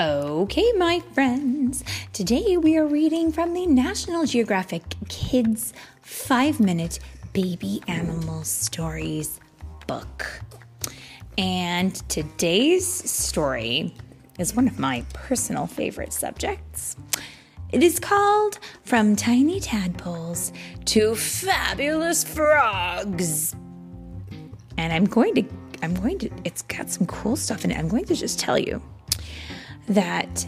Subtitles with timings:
[0.00, 1.84] Okay, my friends,
[2.14, 7.00] today we are reading from the National Geographic Kids 5 Minute
[7.34, 9.40] Baby Animal Stories
[9.86, 10.40] book.
[11.36, 13.94] And today's story
[14.38, 16.96] is one of my personal favorite subjects.
[17.70, 20.54] It is called From Tiny Tadpoles
[20.86, 23.54] to Fabulous Frogs.
[24.78, 25.44] And I'm going to,
[25.82, 27.76] I'm going to, it's got some cool stuff in it.
[27.76, 28.80] I'm going to just tell you
[29.88, 30.46] that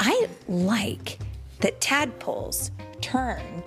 [0.00, 1.18] I like
[1.60, 3.62] that tadpoles turn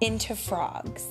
[0.00, 1.06] into frogs.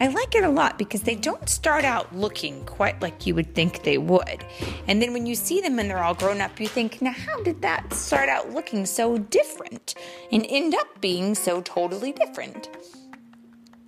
[0.00, 3.54] I like it a lot because they don't start out looking quite like you would
[3.54, 4.44] think they would.
[4.86, 7.42] And then when you see them and they're all grown up, you think, now how
[7.42, 9.94] did that start out looking so different
[10.32, 12.68] and end up being so totally different?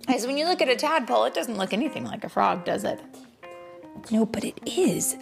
[0.07, 2.83] As when you look at a tadpole, it doesn't look anything like a frog, does
[2.83, 2.99] it?
[4.11, 5.15] No, but it is.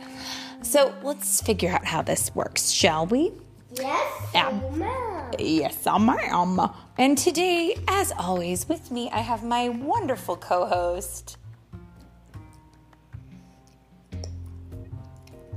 [0.63, 3.31] So let's figure out how this works, shall we?
[3.73, 5.31] Yes, ma'am.
[5.39, 6.59] Yes, I am.
[6.97, 11.37] And today, as always, with me, I have my wonderful co host.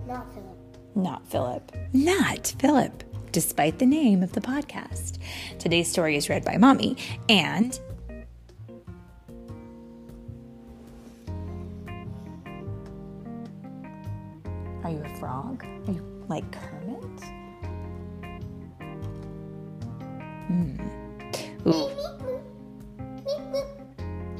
[0.07, 0.77] Not Philip.
[0.95, 1.73] Not Philip.
[1.93, 5.19] Not Philip, despite the name of the podcast.
[5.59, 6.97] Today's story is read by Mommy,
[7.29, 7.79] and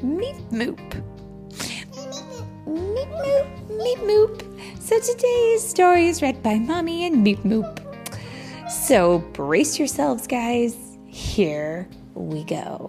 [0.01, 0.79] Meep moop.
[2.67, 4.81] Meep moop, meep moop.
[4.81, 7.81] So today's story is read by Mommy and Meep moop.
[8.69, 10.75] So brace yourselves, guys.
[11.07, 12.87] Here we go.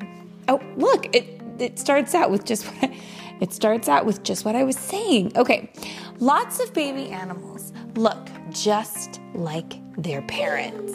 [0.48, 2.96] Oh, look, it it starts out with just what I,
[3.40, 5.32] it starts out with just what I was saying.
[5.36, 5.72] Okay.
[6.18, 10.92] Lots of baby animals look just like their parents.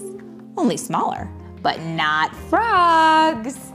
[0.57, 1.29] Only smaller,
[1.61, 3.71] but not frogs.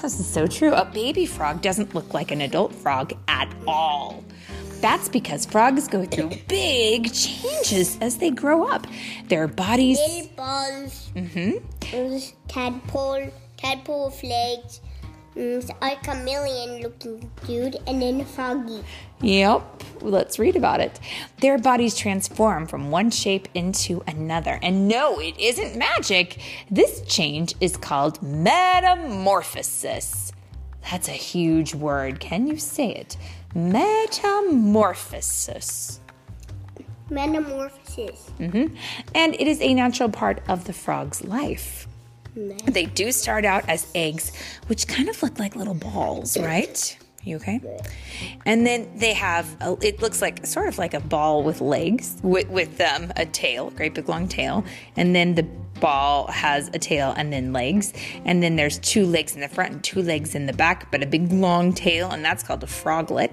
[0.00, 0.72] This is so true.
[0.72, 4.24] A baby frog doesn't look like an adult frog at all.
[4.80, 8.86] That's because frogs go through big changes as they grow up.
[9.26, 11.10] Their bodies Little balls.
[11.16, 12.28] Mm-hmm.
[12.46, 13.32] Tadpole.
[13.56, 14.10] Tadpole.
[14.10, 14.80] Mm,
[15.38, 18.82] a chameleon looking dude, and then a froggy.
[19.20, 20.98] Yep, let's read about it.
[21.40, 24.58] Their bodies transform from one shape into another.
[24.62, 26.40] And no, it isn't magic.
[26.70, 30.32] This change is called metamorphosis.
[30.90, 32.20] That's a huge word.
[32.20, 33.18] Can you say it?
[33.54, 36.00] Metamorphosis.
[37.10, 38.30] Metamorphosis.
[38.38, 38.74] Mhm.
[39.14, 41.86] And it is a natural part of the frog's life.
[42.34, 44.32] They do start out as eggs,
[44.66, 46.98] which kind of look like little balls, right?
[47.24, 47.60] You okay?
[48.46, 52.16] And then they have, a, it looks like sort of like a ball with legs,
[52.22, 54.64] with, with um, a tail, a great big long tail.
[54.96, 55.42] And then the
[55.80, 57.92] ball has a tail and then legs.
[58.24, 61.02] And then there's two legs in the front and two legs in the back, but
[61.02, 63.32] a big long tail, and that's called a froglet.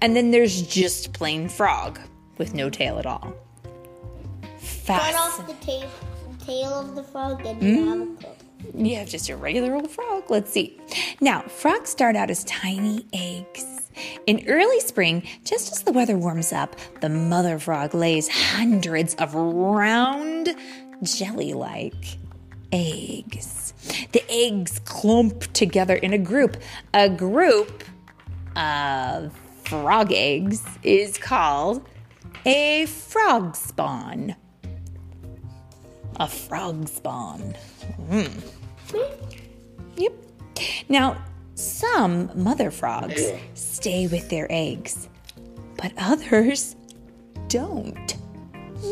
[0.00, 2.00] And then there's just plain frog
[2.36, 3.34] with no tail at all.
[4.42, 5.16] Cut Fast.
[5.16, 5.88] off the tail,
[6.44, 8.22] tail of the frog, and you mm.
[8.22, 8.36] have.
[8.74, 10.30] You have just a regular old frog.
[10.30, 10.78] Let's see.
[11.20, 13.90] Now, frogs start out as tiny eggs.
[14.26, 19.34] In early spring, just as the weather warms up, the mother frog lays hundreds of
[19.34, 20.56] round,
[21.02, 22.18] jelly like
[22.72, 23.74] eggs.
[24.12, 26.56] The eggs clump together in a group.
[26.94, 27.84] A group
[28.56, 29.32] of
[29.64, 31.86] frog eggs is called
[32.46, 34.36] a frog spawn.
[36.20, 37.54] A frog spawn.
[39.96, 40.12] Yep.
[40.88, 43.22] Now, some mother frogs
[43.54, 45.08] stay with their eggs,
[45.76, 46.76] but others
[47.48, 48.16] don't.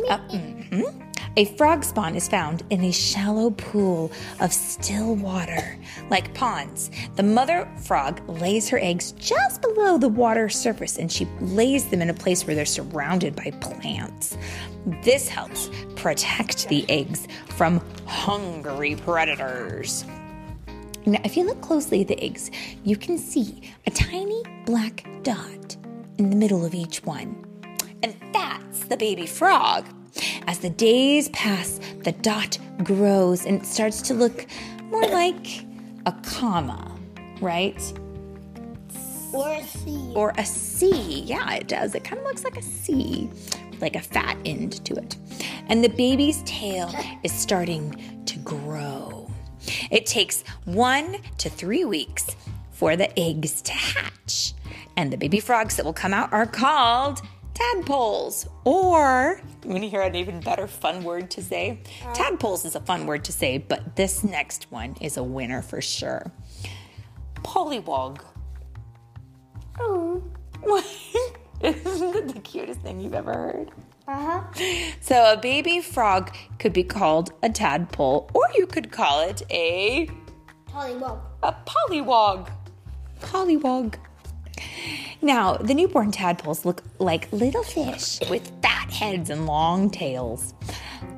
[0.09, 1.12] Uh, mhm.
[1.37, 5.78] A frog spawn is found in a shallow pool of still water,
[6.10, 6.91] like ponds.
[7.16, 12.03] The mother frog lays her eggs just below the water surface and she lays them
[12.03, 14.37] in a place where they're surrounded by plants.
[15.02, 17.26] This helps protect the eggs
[17.56, 20.05] from hungry predators.
[21.06, 22.50] Now, if you look closely at the eggs,
[22.84, 25.76] you can see a tiny black dot
[26.19, 27.43] in the middle of each one.
[28.02, 29.87] And that's the baby frog.
[30.47, 34.47] As the days pass, the dot grows and it starts to look
[34.91, 35.65] more like
[36.06, 36.99] a comma,
[37.41, 37.81] right?
[39.33, 40.12] Or a C.
[40.15, 41.23] Or a C.
[41.23, 41.94] Yeah, it does.
[41.94, 43.31] It kind of looks like a C,
[43.81, 45.17] like a fat end to it.
[45.69, 46.93] And the baby's tail
[47.23, 49.31] is starting to grow.
[49.91, 52.37] It takes one to three weeks
[52.71, 54.55] for the eggs to hatch.
[54.97, 57.23] And the baby frogs that will come out are called
[57.54, 58.49] tadpoles.
[58.64, 61.81] Or, you want to hear an even better fun word to say?
[62.14, 65.81] Tadpoles is a fun word to say, but this next one is a winner for
[65.81, 66.31] sure.
[67.37, 68.20] Pollywog.
[69.81, 70.22] Oh.
[71.62, 73.70] Isn't it the cutest thing you've ever heard?
[74.08, 74.64] Uh huh.
[75.00, 80.08] So, a baby frog could be called a tadpole, or you could call it a
[80.69, 81.20] Pollywog.
[81.43, 82.50] a pollywog.
[83.20, 83.94] Pollywog.
[85.20, 90.54] Now, the newborn tadpoles look like little fish with fat heads and long tails.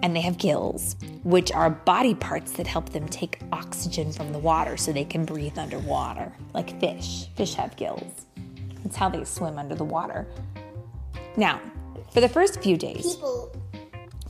[0.02, 4.38] And they have gills, which are body parts that help them take oxygen from the
[4.38, 7.26] water so they can breathe underwater, like fish.
[7.36, 8.26] Fish have gills.
[8.82, 10.26] That's how they swim under the water.
[11.36, 11.60] Now,
[12.12, 13.52] for the first few days, People,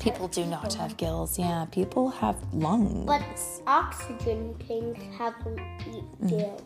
[0.00, 1.38] people do not have gills.
[1.38, 3.06] Yeah, people have lungs.
[3.06, 3.22] but
[3.66, 5.34] oxygen things have
[6.26, 6.62] gills.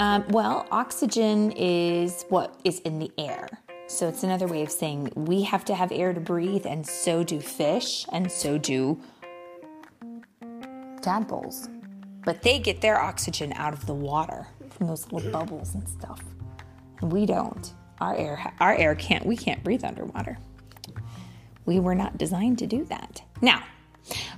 [0.00, 3.48] Um, well, oxygen is what is in the air.
[3.88, 7.22] So it's another way of saying we have to have air to breathe, and so
[7.22, 9.00] do fish, and so do
[11.02, 11.68] tadpoles.
[12.24, 16.20] But they get their oxygen out of the water from those little bubbles and stuff.
[17.00, 17.72] And we don't.
[18.00, 19.24] Our air, our air can't.
[19.24, 20.36] We can't breathe underwater.
[21.64, 23.22] We were not designed to do that.
[23.40, 23.62] Now,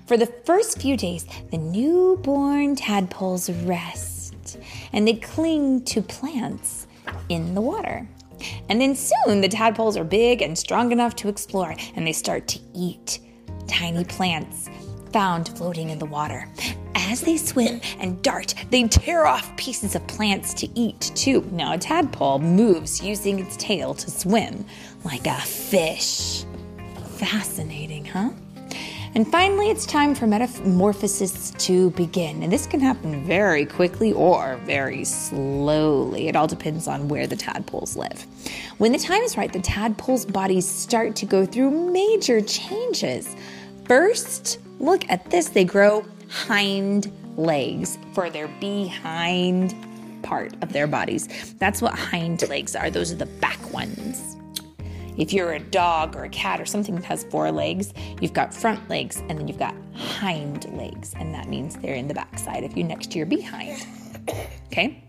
[0.06, 4.58] for the first few days, the newborn tadpoles rest
[4.92, 6.86] and they cling to plants
[7.28, 8.08] in the water.
[8.68, 12.48] And then soon the tadpoles are big and strong enough to explore and they start
[12.48, 13.20] to eat
[13.66, 14.68] tiny plants
[15.12, 16.48] found floating in the water.
[16.94, 21.48] As they swim and dart, they tear off pieces of plants to eat too.
[21.52, 24.64] Now, a tadpole moves using its tail to swim
[25.04, 26.44] like a fish.
[27.16, 28.30] Fascinating, huh?
[29.14, 32.42] And finally, it's time for metamorphosis to begin.
[32.42, 36.28] And this can happen very quickly or very slowly.
[36.28, 38.26] It all depends on where the tadpoles live.
[38.78, 43.34] When the time is right, the tadpoles' bodies start to go through major changes.
[43.86, 49.74] First, look at this they grow hind legs for their behind
[50.22, 51.54] part of their bodies.
[51.58, 54.37] That's what hind legs are, those are the back ones.
[55.18, 58.54] If you're a dog or a cat or something that has four legs, you've got
[58.54, 62.62] front legs and then you've got hind legs, and that means they're in the backside
[62.62, 63.84] if you're next to your behind.
[64.68, 65.02] Okay?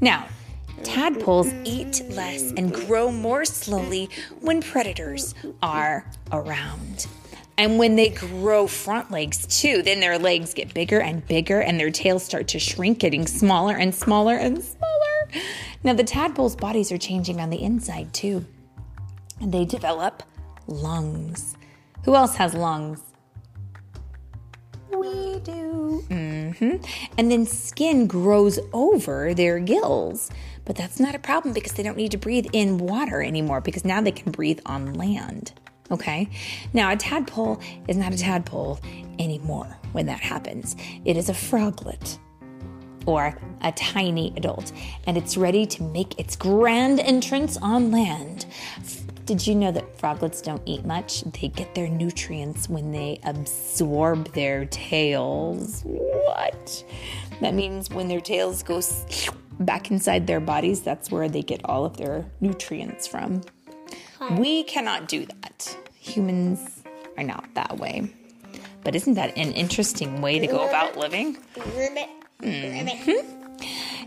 [0.00, 0.26] Now,
[0.84, 4.08] tadpoles eat less and grow more slowly
[4.40, 7.06] when predators are around.
[7.58, 11.78] And when they grow front legs too, then their legs get bigger and bigger and
[11.78, 15.42] their tails start to shrink, getting smaller and smaller and smaller.
[15.84, 18.46] Now, the tadpoles' bodies are changing on the inside too
[19.40, 20.22] they develop
[20.66, 21.56] lungs.
[22.04, 23.02] Who else has lungs?
[24.90, 26.04] We do.
[26.08, 26.76] hmm
[27.18, 30.30] And then skin grows over their gills.
[30.64, 33.84] But that's not a problem because they don't need to breathe in water anymore because
[33.84, 35.52] now they can breathe on land.
[35.90, 36.28] Okay?
[36.72, 38.80] Now, a tadpole is not a tadpole
[39.18, 42.18] anymore when that happens, it is a froglet
[43.06, 44.72] or a tiny adult,
[45.06, 48.44] and it's ready to make its grand entrance on land.
[49.26, 51.22] Did you know that froglets don't eat much?
[51.22, 55.82] They get their nutrients when they absorb their tails.
[55.84, 56.84] What?
[57.40, 58.80] That means when their tails go
[59.58, 63.42] back inside their bodies, that's where they get all of their nutrients from.
[64.38, 65.76] We cannot do that.
[65.98, 66.84] Humans
[67.16, 68.08] are not that way.
[68.84, 71.36] But isn't that an interesting way to go about living?
[72.42, 73.45] Mm-hmm.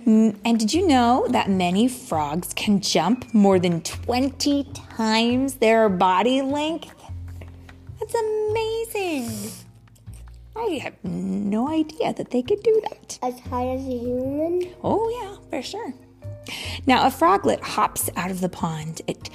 [0.06, 4.64] And did you know that many frogs can jump more than 20
[4.96, 6.94] times their body length?
[8.00, 9.52] That's amazing.
[10.56, 13.20] I have no idea that they could do that.
[13.22, 14.74] As high as a human.
[14.84, 15.94] Oh, yeah, for sure.
[16.88, 19.02] Now, a froglet hops out of the pond.
[19.08, 19.30] It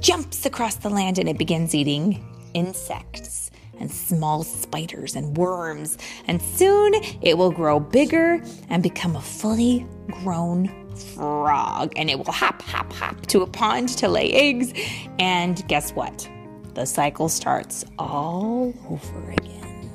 [0.00, 3.43] jumps across the land and it begins eating insects
[3.78, 5.98] and small spiders and worms.
[6.26, 10.68] And soon it will grow bigger and become a fully grown
[11.14, 11.92] frog.
[11.96, 14.72] And it will hop, hop, hop to a pond to lay eggs.
[15.18, 16.28] And guess what?
[16.74, 19.90] The cycle starts all over again.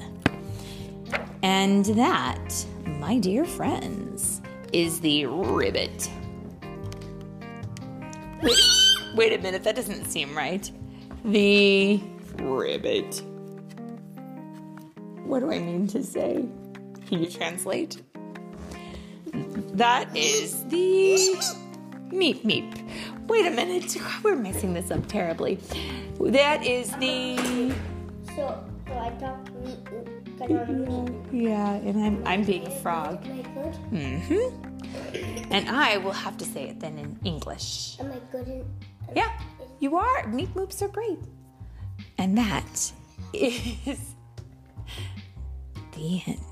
[1.44, 4.42] And that, my dear friends,
[4.74, 6.10] is the ribbit.
[8.42, 8.60] Wait,
[9.16, 10.72] wait a minute, that doesn't seem right.
[11.26, 12.02] The
[12.38, 13.22] ribbit.
[15.30, 16.44] What do I mean to say?
[17.08, 18.02] Can you translate?
[19.78, 21.38] That is the
[22.10, 22.74] meep meep.
[23.28, 25.60] Wait a minute, we're messing this up terribly.
[26.20, 27.38] That is the
[28.36, 29.78] So, so I talk meat.
[30.40, 31.14] Can I meat?
[31.32, 33.24] yeah, and I'm I'm being a frog.
[33.28, 33.74] Am I good?
[33.94, 35.54] Mm-hmm.
[35.54, 37.98] And I will have to say it then in English.
[38.00, 38.66] Am I good in?
[39.16, 39.30] Yeah.
[39.80, 40.24] You are.
[40.26, 41.20] Meep moops are great.
[42.18, 42.92] And that
[43.32, 44.16] is
[46.00, 46.49] the end.